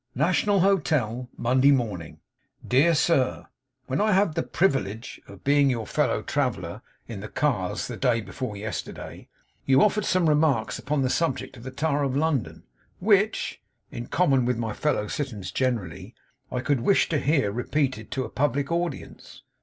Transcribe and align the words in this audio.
'NATIONAL 0.15 0.61
HOTEL, 0.61 1.29
'MONDAY 1.37 1.69
MORNING. 1.69 2.17
'Dear 2.67 2.95
Sir 2.95 3.45
'When 3.85 4.01
I 4.01 4.13
had 4.13 4.33
the 4.33 4.41
privillidge 4.41 5.19
of 5.27 5.43
being 5.43 5.69
your 5.69 5.85
fellow 5.85 6.23
traveller 6.23 6.81
in 7.07 7.19
the 7.19 7.27
cars, 7.27 7.85
the 7.85 7.97
day 7.97 8.19
before 8.19 8.57
yesterday, 8.57 9.27
you 9.67 9.79
offered 9.83 10.05
some 10.05 10.27
remarks 10.27 10.79
upon 10.79 11.03
the 11.03 11.09
subject 11.11 11.55
of 11.55 11.61
the 11.61 11.69
tower 11.69 12.01
of 12.01 12.17
London, 12.17 12.63
which 12.99 13.61
(in 13.91 14.07
common 14.07 14.43
with 14.43 14.57
my 14.57 14.73
fellow 14.73 15.05
citizens 15.07 15.51
generally) 15.51 16.15
I 16.51 16.61
could 16.61 16.79
wish 16.81 17.07
to 17.09 17.19
hear 17.19 17.51
repeated 17.51 18.09
to 18.09 18.23
a 18.25 18.29
public 18.29 18.71
audience. 18.71 19.43